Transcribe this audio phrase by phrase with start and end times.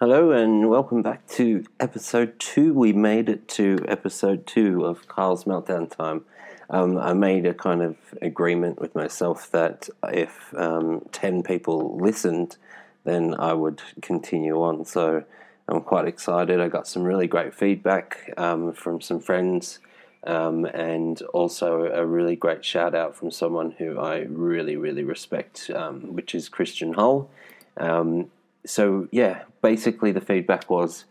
[0.00, 2.72] Hello and welcome back to episode two.
[2.72, 6.24] We made it to episode two of Kyle's Meltdown Time.
[6.70, 12.58] Um, I made a kind of agreement with myself that if um, 10 people listened,
[13.02, 14.84] then I would continue on.
[14.84, 15.24] So
[15.66, 16.60] I'm quite excited.
[16.60, 19.80] I got some really great feedback um, from some friends
[20.22, 25.72] um, and also a really great shout out from someone who I really, really respect,
[25.74, 27.28] um, which is Christian Hull.
[27.76, 28.30] Um,
[28.66, 31.04] so, yeah, basically the feedback was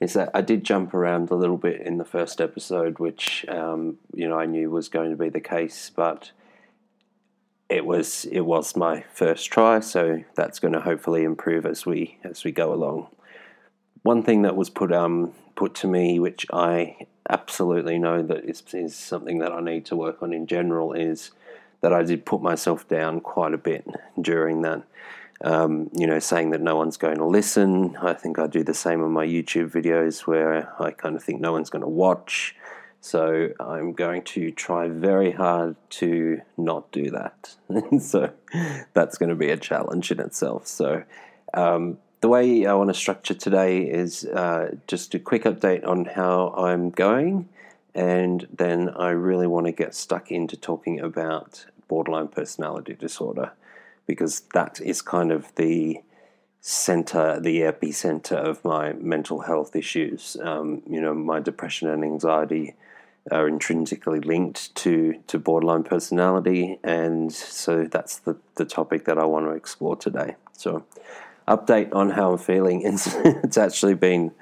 [0.00, 3.98] is that I did jump around a little bit in the first episode, which um,
[4.14, 6.30] you know I knew was going to be the case, but
[7.68, 12.18] it was it was my first try, so that's going to hopefully improve as we
[12.24, 13.08] as we go along.
[14.02, 16.96] One thing that was put um put to me, which I
[17.28, 21.30] absolutely know that is, is something that I need to work on in general, is
[21.82, 23.86] that I did put myself down quite a bit
[24.20, 24.82] during that
[25.42, 27.96] um, you know, saying that no one's going to listen.
[27.96, 31.40] I think I do the same on my YouTube videos where I kind of think
[31.40, 32.54] no one's going to watch.
[33.00, 37.56] So I'm going to try very hard to not do that.
[38.00, 38.30] so
[38.92, 40.66] that's going to be a challenge in itself.
[40.66, 41.04] So
[41.54, 46.04] um, the way I want to structure today is uh, just a quick update on
[46.04, 47.48] how I'm going.
[47.94, 53.52] And then I really want to get stuck into talking about borderline personality disorder
[54.10, 56.02] because that is kind of the
[56.60, 60.36] center, the epicenter of my mental health issues.
[60.42, 62.74] Um, you know, my depression and anxiety
[63.30, 69.26] are intrinsically linked to to borderline personality, and so that's the the topic that I
[69.26, 70.34] want to explore today.
[70.52, 70.84] So,
[71.46, 72.82] update on how I'm feeling.
[72.90, 73.06] It's,
[73.44, 74.32] it's actually been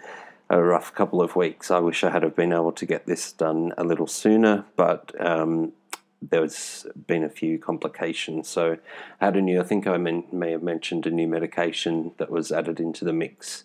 [0.48, 1.70] a rough couple of weeks.
[1.70, 5.12] I wish I had have been able to get this done a little sooner, but
[5.20, 5.72] um,
[6.20, 8.48] there's been a few complications.
[8.48, 8.78] So,
[9.20, 12.50] I had a new, I think I may have mentioned a new medication that was
[12.52, 13.64] added into the mix.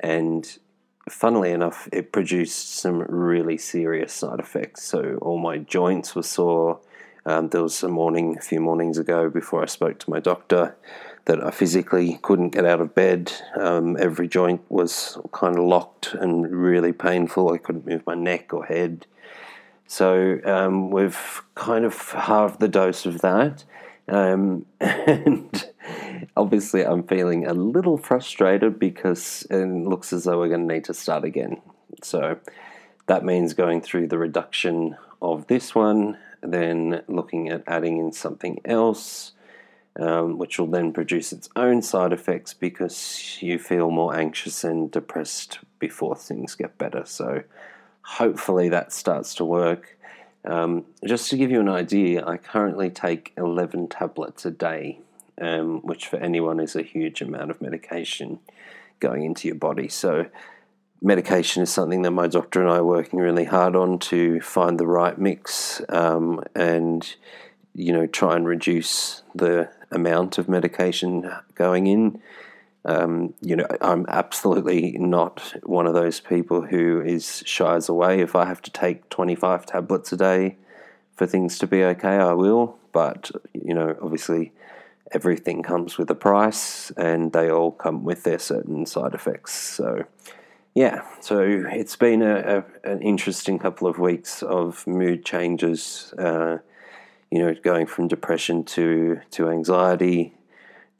[0.00, 0.58] And
[1.08, 4.84] funnily enough, it produced some really serious side effects.
[4.84, 6.80] So, all my joints were sore.
[7.26, 10.76] Um, there was a morning, a few mornings ago, before I spoke to my doctor,
[11.24, 13.32] that I physically couldn't get out of bed.
[13.56, 17.52] Um, every joint was kind of locked and really painful.
[17.52, 19.06] I couldn't move my neck or head.
[19.86, 23.64] So um, we've kind of halved the dose of that.
[24.08, 25.70] Um, and
[26.36, 30.84] obviously, I'm feeling a little frustrated because it looks as though we're going to need
[30.84, 31.60] to start again.
[32.02, 32.38] So
[33.06, 38.60] that means going through the reduction of this one, then looking at adding in something
[38.64, 39.32] else,
[39.98, 44.90] um, which will then produce its own side effects because you feel more anxious and
[44.90, 47.04] depressed before things get better.
[47.04, 47.44] So
[48.04, 49.98] hopefully that starts to work.
[50.44, 55.00] Um, just to give you an idea, I currently take 11 tablets a day,
[55.40, 58.40] um, which for anyone is a huge amount of medication
[59.00, 59.88] going into your body.
[59.88, 60.26] So,
[61.00, 64.78] medication is something that my doctor and I are working really hard on to find
[64.78, 67.14] the right mix um, and,
[67.74, 72.20] you know, try and reduce the amount of medication going in.
[72.86, 78.20] Um, you know, I'm absolutely not one of those people who is shies away.
[78.20, 80.56] If I have to take 25 tablets a day
[81.14, 82.78] for things to be okay, I will.
[82.92, 84.52] But, you know, obviously
[85.12, 89.54] everything comes with a price and they all come with their certain side effects.
[89.54, 90.04] So,
[90.74, 96.58] yeah, so it's been a, a an interesting couple of weeks of mood changes, uh,
[97.30, 100.34] you know, going from depression to, to anxiety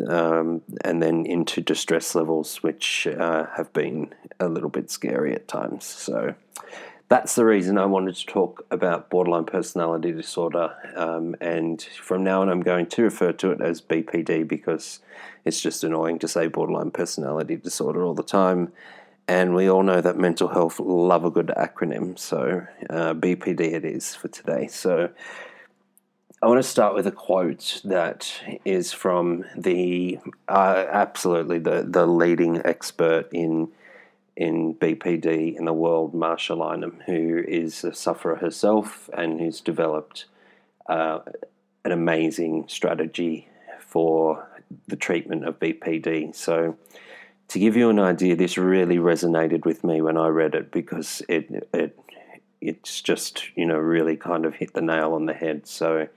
[0.09, 5.49] um, and then into distress levels, which uh, have been a little bit scary at
[5.49, 5.84] times.
[5.84, 6.34] So
[7.09, 10.75] that's the reason I wanted to talk about borderline personality disorder.
[10.97, 15.00] Um, and from now on, I'm going to refer to it as BPD because
[15.44, 18.72] it's just annoying to say borderline personality disorder all the time.
[19.28, 22.19] And we all know that mental health love a good acronym.
[22.19, 24.66] So uh, BPD it is for today.
[24.66, 25.10] So
[26.44, 28.31] I want to start with a quote that
[28.66, 33.69] is from the uh, absolutely the, the leading expert in
[34.36, 40.27] in BPD in the world, Marsha Linehan, who is a sufferer herself and who's developed
[40.86, 41.21] uh,
[41.83, 43.48] an amazing strategy
[43.80, 44.47] for
[44.86, 46.34] the treatment of BPD.
[46.34, 46.77] So,
[47.48, 51.22] to give you an idea, this really resonated with me when I read it because
[51.27, 51.98] it it
[52.60, 55.66] it's just you know really kind of hit the nail on the head.
[55.66, 56.09] So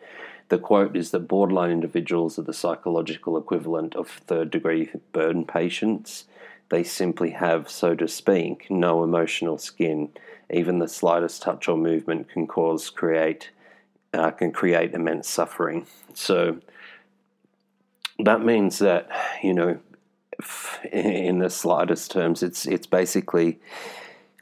[0.50, 6.26] the quote is that borderline individuals are the psychological equivalent of third degree burn patients.
[6.70, 10.10] They simply have, so to speak, no emotional skin.
[10.50, 13.52] Even the slightest touch or movement can cause create
[14.14, 15.86] uh, can create immense suffering.
[16.14, 16.60] So
[18.20, 19.10] that means that
[19.44, 19.80] you know
[20.92, 22.44] in the slightest terms.
[22.44, 23.60] It's it's basically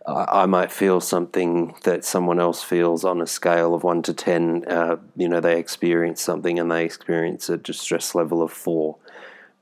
[0.08, 4.64] I, might feel something that someone else feels on a scale of one to ten.
[4.68, 8.98] Uh, you know, they experience something and they experience a distress level of four.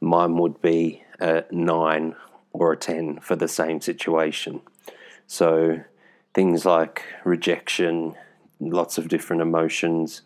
[0.01, 2.15] Mine would be a nine
[2.51, 4.61] or a ten for the same situation.
[5.27, 5.81] So
[6.33, 8.15] things like rejection,
[8.59, 10.21] lots of different emotions.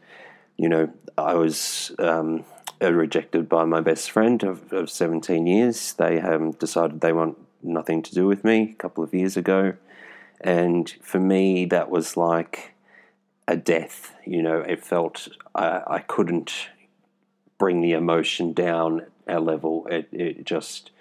[0.57, 2.43] You know, I was um,
[2.81, 5.93] rejected by my best friend of, of 17 years.
[5.93, 9.73] They have decided they want nothing to do with me a couple of years ago.
[10.41, 12.73] And for me, that was like
[13.47, 14.13] a death.
[14.25, 16.69] You know, it felt I, I couldn't
[17.57, 19.87] bring the emotion down a level.
[19.89, 20.91] It, it just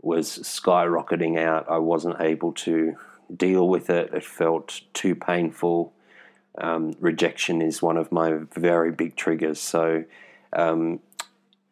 [0.00, 1.66] was skyrocketing out.
[1.68, 2.96] I wasn't able to
[3.34, 4.12] deal with it.
[4.14, 5.92] It felt too painful.
[6.56, 9.60] Um, rejection is one of my very big triggers.
[9.60, 10.04] So,
[10.52, 11.00] um,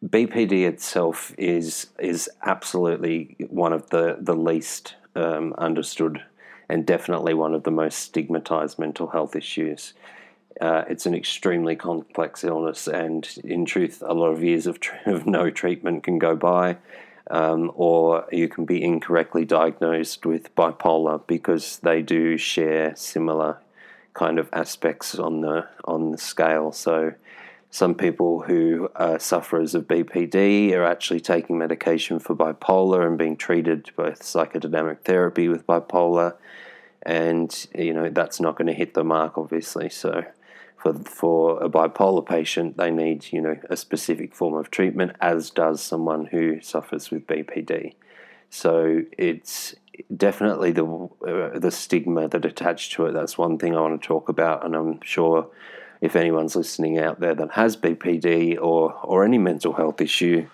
[0.05, 6.23] BPD itself is is absolutely one of the the least um, understood
[6.69, 9.93] and definitely one of the most stigmatized mental health issues.
[10.59, 14.95] Uh, it's an extremely complex illness, and in truth, a lot of years of, tr-
[15.05, 16.77] of no treatment can go by,
[17.29, 23.59] um, or you can be incorrectly diagnosed with bipolar because they do share similar
[24.17, 26.71] kind of aspects on the on the scale.
[26.71, 27.13] So,
[27.69, 33.37] some people who are sufferers of BPD are actually taking medication for bipolar and being
[33.37, 36.35] treated with psychodynamic therapy with bipolar,
[37.03, 39.89] and you know that's not going to hit the mark, obviously.
[39.89, 40.25] So,
[40.77, 45.49] for for a bipolar patient, they need you know a specific form of treatment, as
[45.49, 47.93] does someone who suffers with BPD.
[48.49, 49.75] So it's
[50.15, 53.13] definitely the uh, the stigma that attached to it.
[53.13, 55.49] That's one thing I want to talk about, and I'm sure
[55.99, 60.47] if anyone's listening out there that has BPD or or any mental health issue,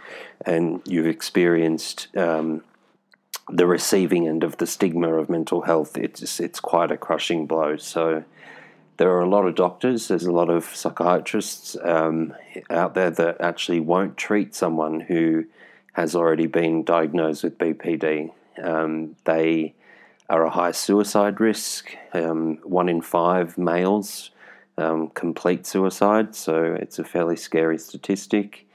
[0.45, 2.63] and you've experienced um,
[3.49, 7.77] the receiving end of the stigma of mental health, it's it's quite a crushing blow.
[7.77, 8.23] So
[8.97, 12.33] there are a lot of doctors, there's a lot of psychiatrists um,
[12.69, 15.45] out there that actually won't treat someone who
[15.93, 18.31] has already been diagnosed with BPD.
[18.61, 19.73] Um, they
[20.29, 21.95] are a high suicide risk.
[22.13, 24.31] Um, one in five males
[24.77, 28.65] um, complete suicide, so it's a fairly scary statistic.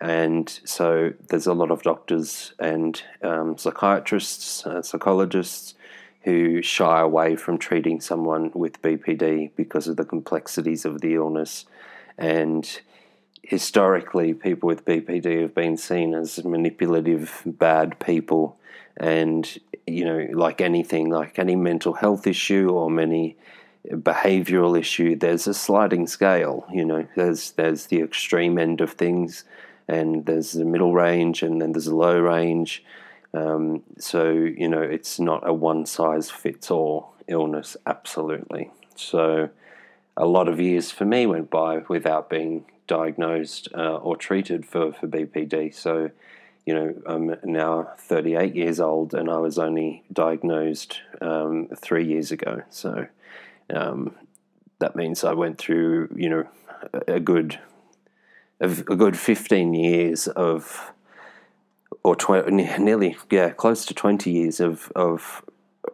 [0.00, 5.74] And so there's a lot of doctors and um, psychiatrists, uh, psychologists
[6.22, 11.66] who shy away from treating someone with BPD because of the complexities of the illness.
[12.18, 12.80] And
[13.42, 18.58] historically, people with BPD have been seen as manipulative, bad people.
[18.96, 23.36] And, you know, like anything, like any mental health issue or many
[23.90, 26.66] behavioral issue, there's a sliding scale.
[26.72, 29.44] You know, there's there's the extreme end of things,
[29.88, 32.84] and there's the middle range, and then there's a low range.
[33.34, 37.76] Um, so you know, it's not a one size fits all illness.
[37.86, 38.70] Absolutely.
[38.94, 39.50] So
[40.16, 44.92] a lot of years for me went by without being diagnosed uh, or treated for
[44.92, 45.74] for BPD.
[45.74, 46.10] So
[46.66, 52.32] you know, I'm now 38 years old, and I was only diagnosed um, three years
[52.32, 52.62] ago.
[52.70, 53.06] So
[53.72, 54.16] um,
[54.80, 56.48] that means I went through, you know,
[57.06, 57.58] a good,
[58.60, 60.92] a, good fifteen years of,
[62.02, 65.44] or tw- nearly, yeah, close to twenty years of of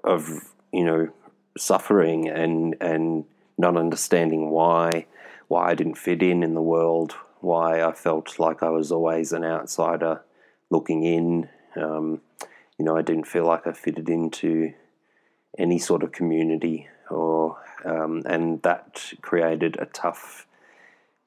[0.04, 1.08] of you know
[1.56, 3.24] suffering and and
[3.58, 5.06] not understanding why
[5.48, 9.32] why I didn't fit in in the world, why I felt like I was always
[9.32, 10.22] an outsider
[10.70, 11.48] looking in.
[11.76, 12.20] Um,
[12.78, 14.72] you know, I didn't feel like I fitted into
[15.58, 20.46] any sort of community or um, and that created a tough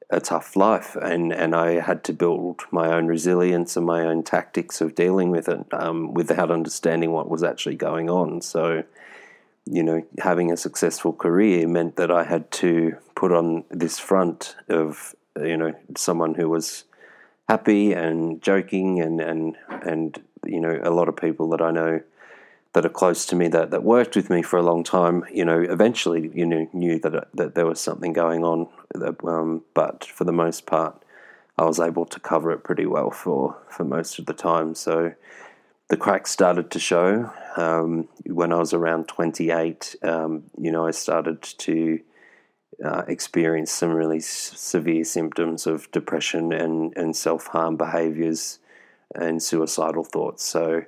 [0.09, 4.23] a tough life and and I had to build my own resilience and my own
[4.23, 8.41] tactics of dealing with it um, without understanding what was actually going on.
[8.41, 8.83] So
[9.65, 14.55] you know having a successful career meant that I had to put on this front
[14.69, 16.83] of you know someone who was
[17.49, 22.01] happy and joking and and and you know a lot of people that I know
[22.75, 25.45] that are close to me that, that worked with me for a long time, you
[25.45, 28.67] know, eventually you know knew that that there was something going on.
[28.93, 31.01] That, um, but for the most part,
[31.57, 34.75] I was able to cover it pretty well for for most of the time.
[34.75, 35.13] So
[35.87, 39.95] the cracks started to show um, when I was around 28.
[40.03, 42.01] Um, you know, I started to
[42.83, 48.59] uh, experience some really s- severe symptoms of depression and and self harm behaviors
[49.15, 50.43] and suicidal thoughts.
[50.43, 50.83] So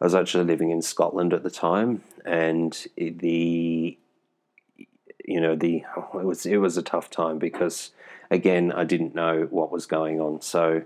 [0.00, 3.98] I was actually living in Scotland at the time, and the
[5.24, 7.92] you know the it was it was a tough time because
[8.30, 10.40] again I didn't know what was going on.
[10.40, 10.82] So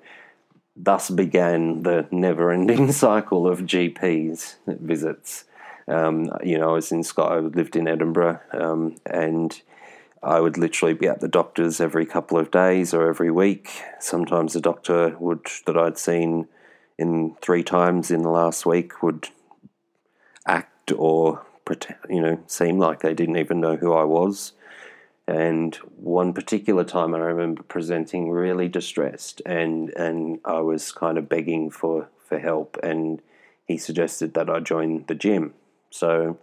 [0.77, 5.45] thus began the never-ending cycle of GPs visits.
[5.87, 7.33] Um, you know, I was in Scott.
[7.33, 9.61] I lived in Edinburgh, um, and
[10.23, 13.83] I would literally be at the doctor's every couple of days or every week.
[14.01, 16.49] Sometimes the doctor would that I'd seen
[16.99, 19.29] in three times in the last week would
[20.47, 24.53] act or pretend, you know, seem like they didn't even know who I was.
[25.27, 31.31] And one particular time, I remember presenting really distressed, and and I was kind of
[31.31, 33.23] begging for for help, and
[33.65, 35.55] he suggested that I join the gym.
[35.91, 36.39] So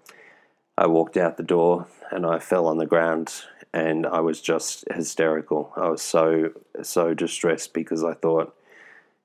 [0.77, 3.43] I walked out the door and I fell on the ground
[3.73, 5.71] and I was just hysterical.
[5.75, 8.55] I was so so distressed because I thought,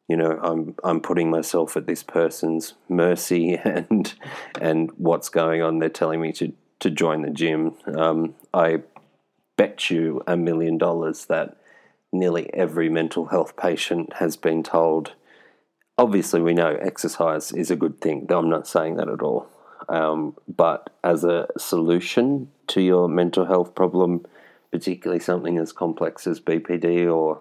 [0.08, 4.14] you know, I'm I'm putting myself at this person's mercy and
[4.60, 5.78] and what's going on.
[5.78, 7.74] They're telling me to to join the gym.
[7.96, 8.82] Um, I
[9.56, 11.56] bet you a million dollars that
[12.12, 15.12] nearly every mental health patient has been told.
[15.98, 18.26] Obviously, we know exercise is a good thing.
[18.28, 19.48] Though I'm not saying that at all.
[19.88, 24.26] Um, but as a solution to your mental health problem,
[24.72, 27.40] particularly something as complex as BPD or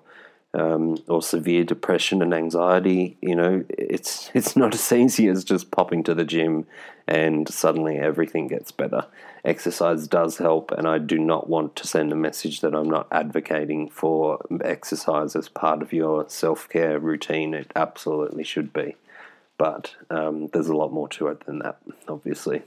[0.55, 5.71] um, or severe depression and anxiety, you know, it's it's not as easy as just
[5.71, 6.65] popping to the gym
[7.07, 9.05] and suddenly everything gets better.
[9.43, 13.07] Exercise does help, and I do not want to send a message that I'm not
[13.11, 17.53] advocating for exercise as part of your self care routine.
[17.53, 18.95] It absolutely should be
[19.57, 22.63] but um, there's a lot more to it than that, obviously.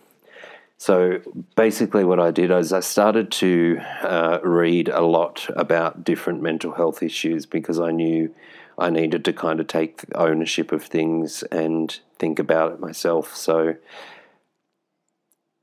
[0.79, 1.21] So
[1.57, 6.73] basically, what I did is I started to uh, read a lot about different mental
[6.73, 8.33] health issues because I knew
[8.79, 13.35] I needed to kind of take ownership of things and think about it myself.
[13.35, 13.75] So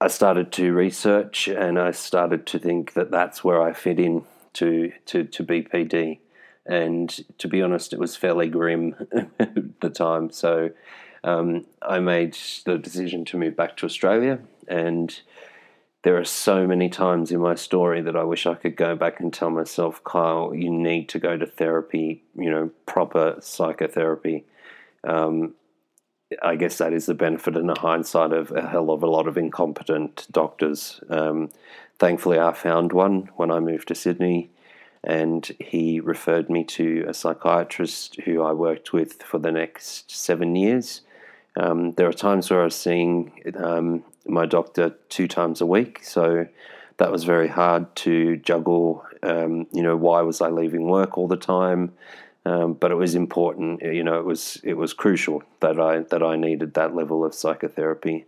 [0.02, 4.26] I started to research and I started to think that that's where I fit in
[4.56, 6.20] to, to, to BPD.
[6.66, 8.96] And to be honest, it was fairly grim
[9.40, 10.30] at the time.
[10.32, 10.72] So
[11.26, 15.20] um, I made the decision to move back to Australia, and
[16.04, 19.20] there are so many times in my story that I wish I could go back
[19.20, 24.46] and tell myself, Kyle, you need to go to therapy, you know, proper psychotherapy.
[25.04, 25.56] Um,
[26.44, 29.28] I guess that is the benefit and the hindsight of a hell of a lot
[29.28, 31.02] of incompetent doctors.
[31.10, 31.50] Um,
[31.98, 34.52] thankfully, I found one when I moved to Sydney,
[35.04, 40.56] and he referred me to a psychiatrist who I worked with for the next seven
[40.56, 41.02] years.
[41.58, 46.04] Um, there are times where I was seeing um, my doctor two times a week,
[46.04, 46.48] so
[46.98, 49.06] that was very hard to juggle.
[49.24, 51.94] Um, you know, why was I leaving work all the time?
[52.46, 53.82] Um, but it was important.
[53.82, 57.34] You know, it was it was crucial that I that I needed that level of
[57.34, 58.26] psychotherapy,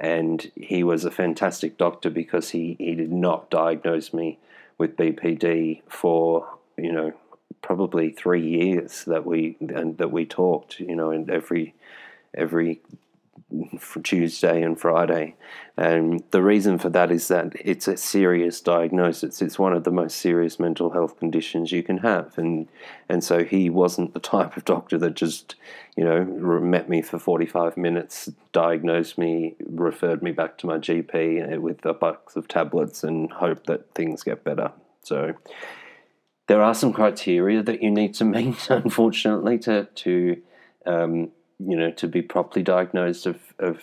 [0.00, 4.38] and he was a fantastic doctor because he he did not diagnose me
[4.78, 7.12] with BPD for you know
[7.60, 10.80] probably three years that we and that we talked.
[10.80, 11.74] You know, and every
[12.34, 12.80] every
[14.02, 15.34] Tuesday and Friday.
[15.76, 19.40] And the reason for that is that it's a serious diagnosis.
[19.40, 22.36] It's one of the most serious mental health conditions you can have.
[22.36, 22.68] And
[23.08, 25.54] and so he wasn't the type of doctor that just,
[25.96, 31.58] you know, met me for 45 minutes, diagnosed me, referred me back to my GP
[31.58, 34.72] with a box of tablets and hope that things get better.
[35.02, 35.34] So
[36.48, 40.42] there are some criteria that you need to meet, unfortunately, to to
[40.84, 43.80] um, you know, to be properly diagnosed of, of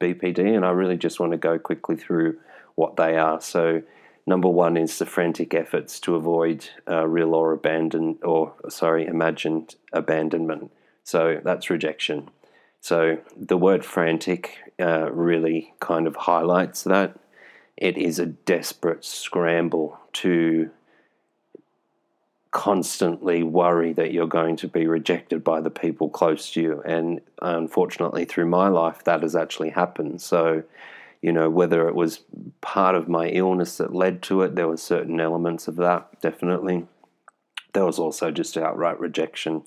[0.00, 0.54] BPD.
[0.54, 2.38] And I really just want to go quickly through
[2.74, 3.40] what they are.
[3.40, 3.82] So,
[4.26, 9.76] number one is the frantic efforts to avoid uh, real or abandoned, or sorry, imagined
[9.92, 10.70] abandonment.
[11.04, 12.30] So that's rejection.
[12.80, 17.18] So the word frantic uh, really kind of highlights that.
[17.76, 20.70] It is a desperate scramble to
[22.54, 26.80] constantly worry that you're going to be rejected by the people close to you.
[26.86, 30.22] And unfortunately, through my life, that has actually happened.
[30.22, 30.62] So,
[31.20, 32.20] you know, whether it was
[32.60, 36.86] part of my illness that led to it, there were certain elements of that, definitely.
[37.72, 39.64] There was also just outright rejection,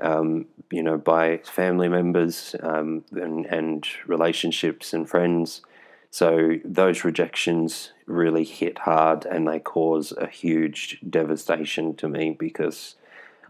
[0.00, 5.60] um, you know, by family members um, and, and relationships and friends.
[6.12, 12.96] So those rejections really hit hard and they cause a huge devastation to me because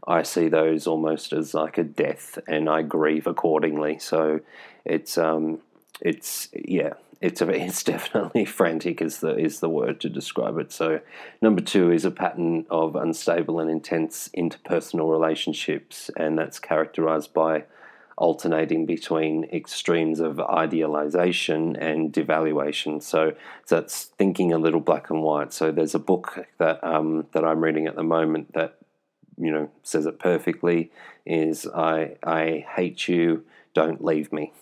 [0.06, 3.98] I see those almost as like a death and I grieve accordingly.
[3.98, 4.38] So
[4.84, 5.58] it's um
[6.00, 10.70] it's yeah, it's a, it's definitely frantic is the is the word to describe it.
[10.70, 11.00] So
[11.40, 17.64] number 2 is a pattern of unstable and intense interpersonal relationships and that's characterized by
[18.16, 23.02] alternating between extremes of idealization and devaluation.
[23.02, 23.34] So,
[23.72, 25.52] that's thinking a little black and white.
[25.52, 28.78] So there's a book that um, that I'm reading at the moment that
[29.38, 30.90] you know says it perfectly
[31.24, 34.52] is I I hate you, don't leave me.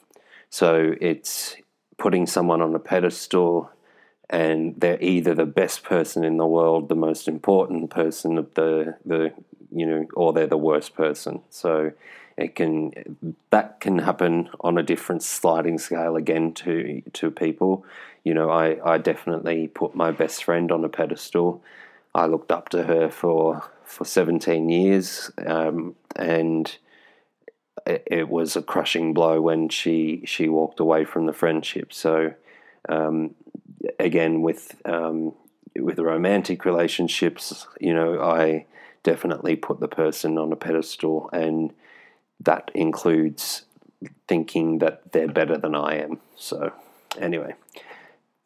[0.49, 1.57] So it's
[1.99, 3.71] putting someone on a pedestal
[4.28, 8.97] and they're either the best person in the world, the most important person of the
[9.04, 9.33] the
[9.73, 11.42] you know, or they're the worst person.
[11.50, 11.92] So
[12.37, 17.85] it can that can happen on a different sliding scale again to to people.
[18.25, 21.63] You know, I, I definitely put my best friend on a pedestal.
[22.15, 26.77] I looked up to her for for 17 years, um, and
[27.87, 31.93] it, it, was a crushing blow when she she walked away from the friendship.
[31.93, 32.35] So
[32.89, 33.35] um,
[33.99, 35.35] again, with um,
[35.77, 38.67] with romantic relationships, you know, I
[39.03, 41.73] definitely put the person on a pedestal, and
[42.41, 43.63] that includes
[44.29, 46.21] thinking that they're better than I am.
[46.37, 46.73] So,
[47.19, 47.55] anyway.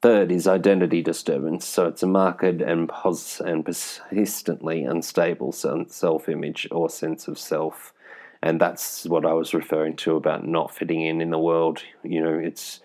[0.04, 1.64] Third is identity disturbance.
[1.64, 7.94] So it's a marked and, pos- and persistently unstable self image or sense of self.
[8.42, 11.82] And that's what I was referring to about not fitting in in the world.
[12.02, 12.80] You know, it's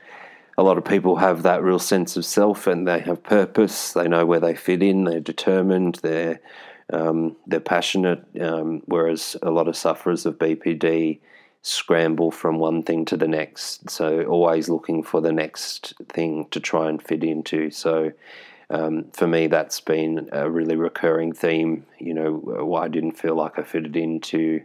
[0.58, 3.92] a lot of people have that real sense of self and they have purpose.
[3.92, 5.04] They know where they fit in.
[5.04, 5.96] They're determined.
[5.96, 6.39] They're
[6.91, 8.24] um, they're passionate.
[8.39, 11.19] Um, whereas a lot of sufferers of BPD
[11.62, 13.89] scramble from one thing to the next.
[13.89, 17.69] So always looking for the next thing to try and fit into.
[17.69, 18.12] So
[18.69, 21.86] um, for me, that's been a really recurring theme.
[21.98, 24.62] You know, why I didn't feel like I fitted into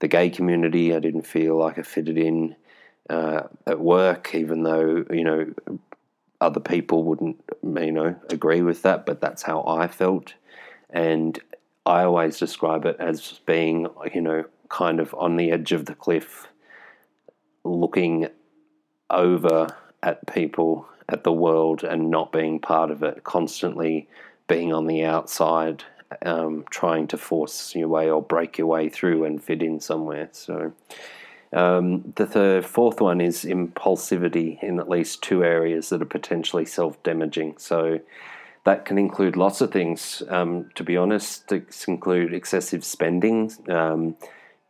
[0.00, 0.94] the gay community.
[0.94, 2.56] I didn't feel like I fitted in
[3.08, 5.46] uh, at work, even though you know
[6.40, 9.06] other people wouldn't, you know, agree with that.
[9.06, 10.34] But that's how I felt,
[10.90, 11.38] and
[11.86, 15.94] I always describe it as being, you know, kind of on the edge of the
[15.94, 16.48] cliff,
[17.62, 18.28] looking
[19.10, 19.68] over
[20.02, 24.08] at people, at the world, and not being part of it, constantly
[24.46, 25.84] being on the outside,
[26.22, 30.28] um, trying to force your way or break your way through and fit in somewhere.
[30.32, 30.72] So,
[31.52, 36.64] um, the third, fourth one is impulsivity in at least two areas that are potentially
[36.64, 37.56] self damaging.
[37.58, 38.00] So,
[38.64, 40.22] that can include lots of things.
[40.28, 44.16] Um, to be honest, it include excessive spending, um,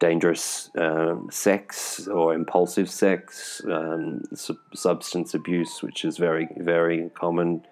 [0.00, 7.64] dangerous um, sex or impulsive sex, um, su- substance abuse, which is very, very common,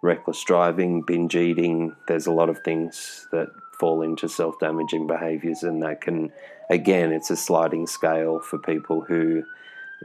[0.00, 1.94] reckless driving, binge eating.
[2.08, 3.48] There's a lot of things that
[3.78, 6.32] fall into self damaging behaviors, and that can,
[6.70, 9.44] again, it's a sliding scale for people who.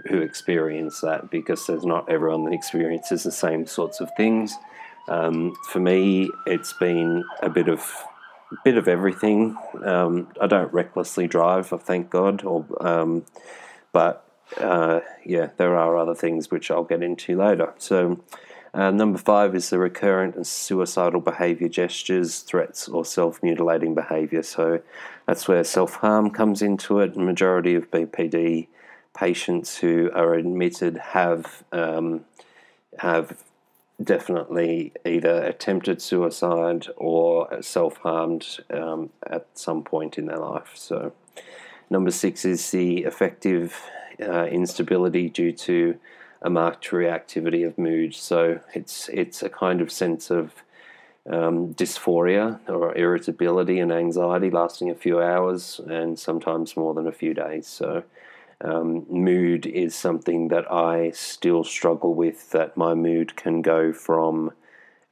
[0.08, 4.56] Who experience that because there's not everyone that experiences the same sorts of things.
[5.08, 7.92] Um, for me, it's been a bit of
[8.64, 9.58] bit of everything.
[9.84, 13.26] Um, I don't recklessly drive, I thank God, or um,
[13.92, 14.26] but
[14.58, 17.74] uh, yeah, there are other things which I'll get into later.
[17.78, 18.24] So.
[18.74, 24.42] Uh, number five is the recurrent and suicidal behavior gestures, threats, or self mutilating behavior.
[24.44, 24.80] So
[25.28, 27.14] that's where self harm comes into it.
[27.14, 28.68] The majority of BPD
[29.14, 32.24] patients who are admitted have um,
[33.00, 33.44] have
[34.04, 40.72] definitely either attempted suicide or self harmed um, at some point in their life.
[40.76, 41.14] So,
[41.90, 43.76] number six is the affective
[44.22, 45.98] uh, instability due to
[46.42, 48.16] a marked reactivity of mood.
[48.16, 50.64] So, it's it's a kind of sense of
[51.30, 57.12] um, dysphoria or irritability and anxiety lasting a few hours and sometimes more than a
[57.12, 57.68] few days.
[57.68, 58.04] So,
[58.64, 62.52] um, mood is something that I still struggle with.
[62.52, 64.52] That my mood can go from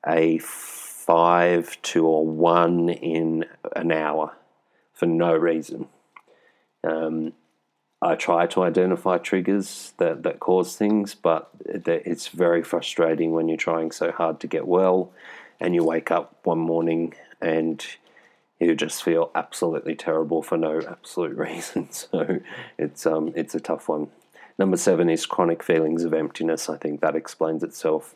[0.07, 4.35] a five to a one in an hour
[4.93, 5.87] for no reason.
[6.83, 7.33] Um,
[8.01, 13.57] I try to identify triggers that, that cause things, but it's very frustrating when you're
[13.57, 15.11] trying so hard to get well
[15.59, 17.85] and you wake up one morning and
[18.59, 21.91] you just feel absolutely terrible for no absolute reason.
[21.91, 22.39] So
[22.77, 24.09] it's um it's a tough one.
[24.57, 26.69] Number seven is chronic feelings of emptiness.
[26.69, 28.15] I think that explains itself.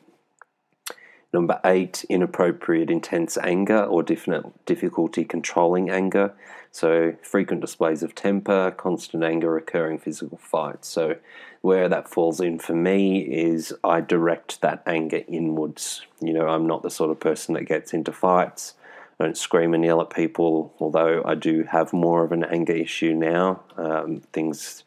[1.32, 6.34] Number eight, inappropriate intense anger or difficulty controlling anger.
[6.70, 10.88] So, frequent displays of temper, constant anger, recurring physical fights.
[10.90, 11.18] So,
[11.62, 16.06] where that falls in for me is I direct that anger inwards.
[16.22, 18.76] You know, I'm not the sort of person that gets into fights.
[19.24, 23.14] Don't scream and yell at people, although I do have more of an anger issue
[23.14, 23.64] now.
[23.78, 24.84] Um, things,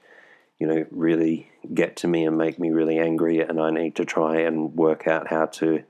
[0.59, 4.05] you know, really get to me and make me really angry, and I need to
[4.05, 5.85] try and work out how to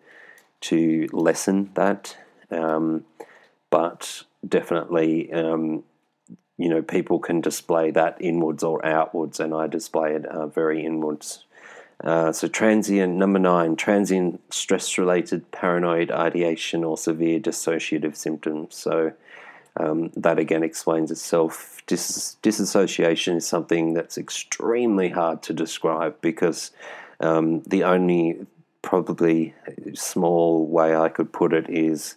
[0.61, 2.17] to lessen that.
[2.49, 3.05] Um,
[3.69, 5.83] but definitely, um,
[6.57, 10.85] you know, people can display that inwards or outwards, and I display it uh, very
[10.85, 11.47] inwards.
[12.05, 18.75] Uh, so, transient, number nine, transient stress related paranoid ideation or severe dissociative symptoms.
[18.75, 19.13] So,
[19.79, 21.83] um, that again explains itself.
[21.87, 26.71] Dis- disassociation is something that's extremely hard to describe because
[27.21, 28.47] um, the only
[28.83, 29.55] probably
[29.95, 32.17] small way I could put it is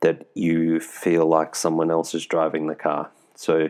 [0.00, 3.10] that you feel like someone else is driving the car.
[3.34, 3.68] So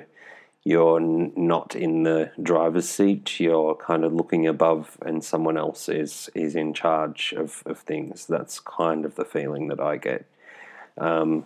[0.71, 6.31] you're not in the driver's seat, you're kind of looking above, and someone else is,
[6.33, 8.25] is in charge of, of things.
[8.25, 10.27] That's kind of the feeling that I get.
[10.97, 11.45] Um,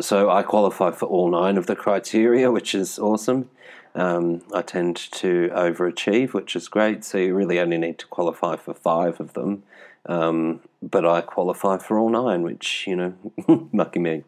[0.00, 3.50] so I qualify for all nine of the criteria, which is awesome.
[3.96, 7.02] Um, I tend to overachieve, which is great.
[7.02, 9.64] So you really only need to qualify for five of them.
[10.06, 13.14] Um, but I qualify for all nine, which, you know,
[13.72, 14.22] lucky me.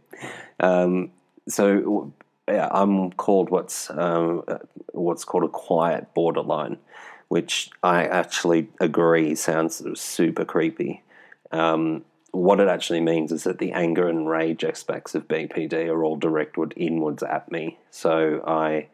[0.58, 1.12] Um,
[1.48, 2.12] so
[2.48, 4.44] yeah, I'm called what's um,
[4.92, 6.78] what's called a quiet borderline,
[7.28, 11.02] which I actually agree sounds super creepy.
[11.50, 16.04] Um, what it actually means is that the anger and rage aspects of BPD are
[16.04, 17.78] all directed inwards at me.
[17.90, 18.88] So I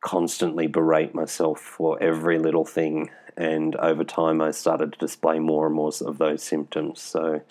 [0.00, 3.10] constantly berate myself for every little thing.
[3.36, 7.02] And over time, I started to display more and more of those symptoms.
[7.02, 7.42] So,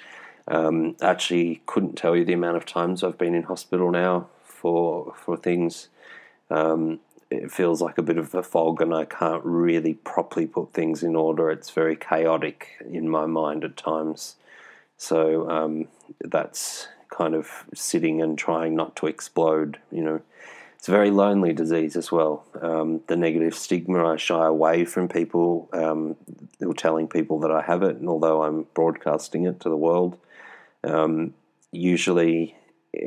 [0.47, 4.27] um, actually, couldn't tell you the amount of times I've been in hospital now
[4.65, 5.89] for for things.
[6.49, 6.99] Um,
[7.30, 11.04] it feels like a bit of a fog, and I can't really properly put things
[11.04, 11.51] in order.
[11.51, 14.38] It's very chaotic in my mind at times.
[14.97, 15.88] So um,
[16.19, 19.78] that's kind of sitting and trying not to explode.
[19.91, 20.21] You know,
[20.78, 22.43] it's a very lonely disease as well.
[22.60, 26.15] Um, the negative stigma, I shy away from people um,
[26.60, 30.17] or telling people that I have it, and although I'm broadcasting it to the world,
[30.84, 31.36] um,
[31.71, 32.56] usually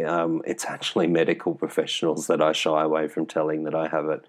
[0.04, 4.24] um, it's actually medical professionals that I shy away from telling that I have it.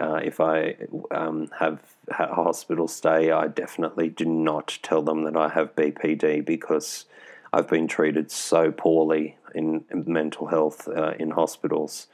[0.00, 0.76] Uh, if I
[1.12, 6.44] um, have a hospital stay, I definitely do not tell them that I have BPD
[6.44, 7.04] because
[7.52, 12.08] I've been treated so poorly in, mental health uh, in hospitals.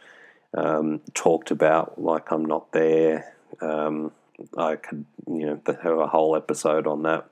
[0.52, 3.34] Um, talked about like I'm not there.
[3.60, 4.12] Um,
[4.56, 7.30] I could, you know, have a whole episode on that.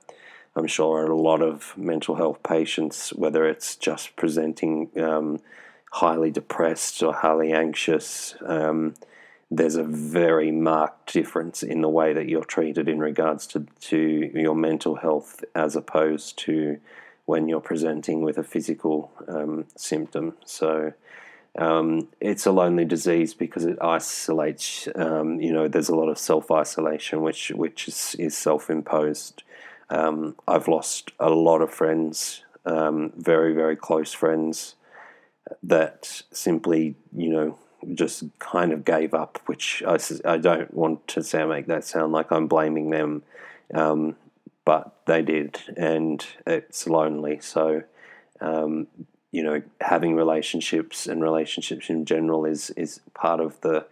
[0.59, 5.39] I'm sure a lot of mental health patients, whether it's just presenting um,
[5.89, 8.93] highly depressed or highly anxious, um,
[9.49, 13.97] there's a very marked difference in the way that you're treated in regards to, to
[14.35, 16.77] your mental health as opposed to
[17.25, 20.35] when you're presenting with a physical um, symptom.
[20.43, 20.91] So
[21.57, 24.89] um, it's a lonely disease because it isolates.
[24.93, 29.43] Um, you know, there's a lot of self isolation, which which is, is self imposed.
[29.89, 34.75] Um, I've lost a lot of friends, um, very very close friends,
[35.63, 37.57] that simply you know
[37.93, 42.11] just kind of gave up, which I, I don't want to sound make that sound
[42.11, 43.23] like I'm blaming them,
[43.73, 44.15] um,
[44.65, 47.39] but they did, and it's lonely.
[47.41, 47.83] So,
[48.41, 48.87] um,
[49.31, 53.85] you know, having relationships and relationships in general is is part of the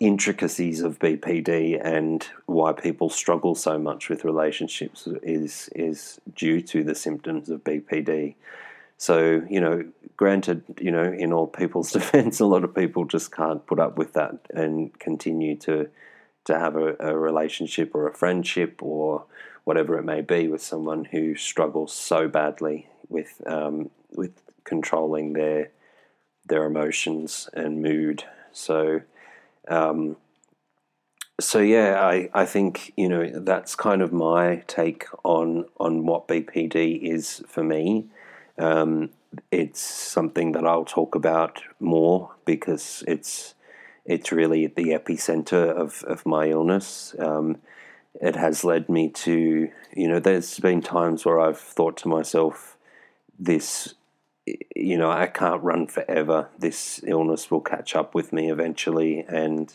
[0.00, 6.82] intricacies of BPD and why people struggle so much with relationships is is due to
[6.82, 8.34] the symptoms of BPD.
[8.96, 9.84] So, you know,
[10.16, 13.98] granted, you know, in all people's defense, a lot of people just can't put up
[13.98, 15.88] with that and continue to
[16.46, 19.24] to have a, a relationship or a friendship or
[19.64, 24.32] whatever it may be with someone who struggles so badly with um, with
[24.64, 25.70] controlling their
[26.46, 28.24] their emotions and mood.
[28.52, 29.02] So,
[29.68, 30.16] um,
[31.40, 36.28] so yeah, I, I think you know that's kind of my take on on what
[36.28, 38.06] BPD is for me.
[38.58, 39.10] Um,
[39.50, 43.54] it's something that I'll talk about more because it's
[44.04, 47.14] it's really at the epicenter of, of my illness.
[47.18, 47.58] Um,
[48.20, 52.76] it has led me to, you know, there's been times where I've thought to myself,
[53.38, 53.94] this,
[54.46, 56.48] you know, I can't run forever.
[56.58, 59.74] This illness will catch up with me eventually and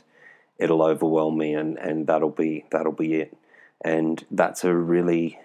[0.58, 3.38] it'll overwhelm me and, and that'll be that'll be it.
[3.84, 5.40] And that's a really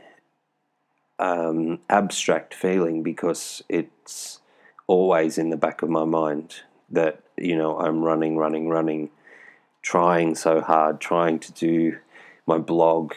[1.19, 4.41] um, abstract feeling because it's
[4.87, 9.11] always in the back of my mind that you know I'm running, running, running,
[9.83, 11.99] trying so hard, trying to do
[12.47, 13.13] my blog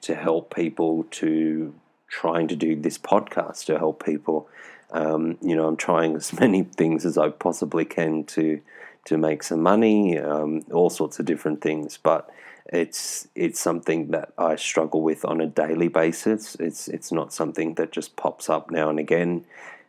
[0.00, 1.74] to help people, to
[2.08, 4.48] trying to do this podcast to help people.
[4.92, 8.60] Um, you know, I'm trying as many things as I possibly can to
[9.04, 12.30] to make some money, um, all sorts of different things, but
[12.66, 16.54] it's it's something that I struggle with on a daily basis.
[16.56, 19.44] It's it's not something that just pops up now and again.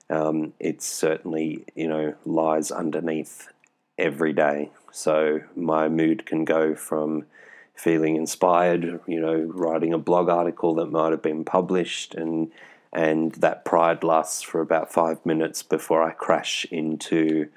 [0.10, 3.50] Um, it certainly you know lies underneath
[3.98, 4.72] every day.
[4.92, 7.26] So my mood can go from
[7.76, 12.52] feeling inspired, you know, writing a blog article that might have been published and
[12.94, 17.50] and that pride lasts for about five minutes before I crash into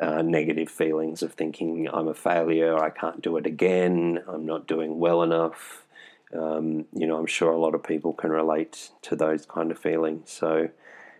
[0.00, 4.66] uh, negative feelings of thinking I'm a failure, I can't do it again, I'm not
[4.66, 5.84] doing well enough.
[6.32, 9.78] Um, you know, I'm sure a lot of people can relate to those kind of
[9.78, 10.30] feelings.
[10.32, 10.70] So,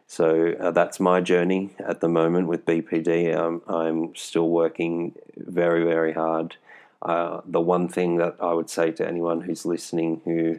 [0.06, 3.34] so uh, that's my journey at the moment with BPD.
[3.36, 6.56] Um, I'm still working very, very hard.
[7.00, 10.58] Uh, the one thing that I would say to anyone who's listening who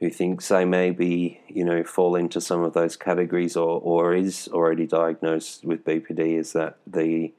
[0.00, 4.48] who thinks they maybe you know fall into some of those categories or, or is
[4.52, 7.32] already diagnosed with BPD is that the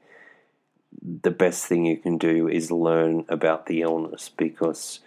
[1.22, 5.00] the best thing you can do is learn about the illness because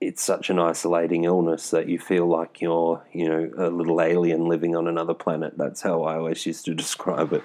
[0.00, 4.46] it's such an isolating illness that you feel like you're, you know, a little alien
[4.46, 5.58] living on another planet.
[5.58, 7.42] That's how I always used to describe it.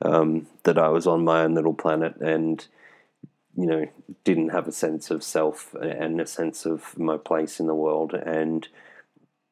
[0.00, 2.64] Um, that I was on my own little planet and,
[3.58, 3.84] you know,
[4.22, 8.14] didn't have a sense of self and a sense of my place in the world.
[8.14, 8.68] And,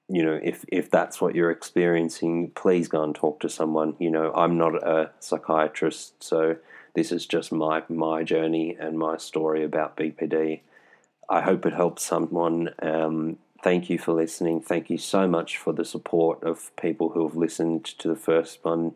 [0.09, 3.97] you know, if if that's what you're experiencing, please go and talk to someone.
[3.99, 6.57] You know, I'm not a psychiatrist, so
[6.95, 10.61] this is just my my journey and my story about BPD.
[11.29, 12.71] I hope it helps someone.
[12.81, 14.61] Um, thank you for listening.
[14.61, 18.61] Thank you so much for the support of people who have listened to the first
[18.63, 18.93] one.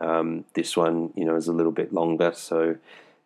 [0.00, 2.76] Um, this one, you know, is a little bit longer, so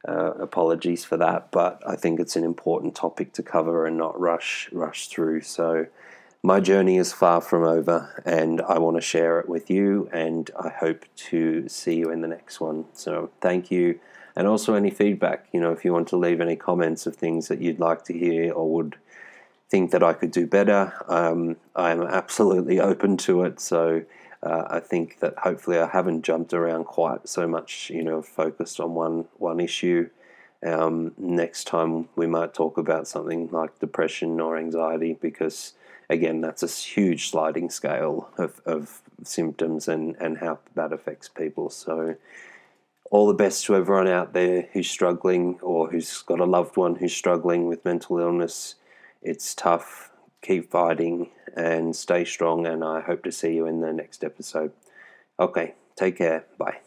[0.06, 1.50] uh, apologies for that.
[1.50, 5.42] But I think it's an important topic to cover and not rush rush through.
[5.42, 5.86] So
[6.42, 10.08] my journey is far from over, and I want to share it with you.
[10.12, 12.84] And I hope to see you in the next one.
[12.92, 14.00] So thank you
[14.38, 15.48] and also any feedback.
[15.52, 18.16] You know, if you want to leave any comments of things that you'd like to
[18.16, 18.96] hear or would
[19.68, 23.58] think that I could do better, um, I'm absolutely open to it.
[23.58, 24.02] So
[24.42, 27.90] uh, I think that hopefully I haven't jumped around quite so much.
[27.90, 30.10] You know, focused on one one issue.
[30.64, 35.74] Um, next time we might talk about something like depression or anxiety because
[36.10, 41.70] again that's a huge sliding scale of, of symptoms and, and how that affects people
[41.70, 42.16] so
[43.10, 46.96] all the best to everyone out there who's struggling or who's got a loved one
[46.96, 48.74] who's struggling with mental illness.
[49.22, 50.10] It's tough.
[50.42, 52.66] Keep fighting and stay strong.
[52.66, 54.72] And I hope to see you in the next episode.
[55.38, 56.46] Okay, take care.
[56.56, 56.78] Bye.